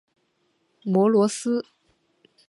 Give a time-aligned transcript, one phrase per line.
[0.83, 1.63] 摩罗斯。